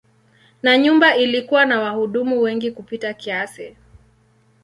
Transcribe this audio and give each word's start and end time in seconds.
Na 0.63 0.77
nyumba 0.77 1.15
ilikuwa 1.15 1.65
na 1.65 1.79
wahudumu 1.81 2.41
wengi 2.41 2.71
kupita 2.71 3.13
kiasi. 3.13 3.75